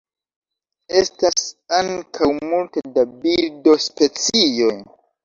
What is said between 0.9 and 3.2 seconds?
Estas ankaŭ multe da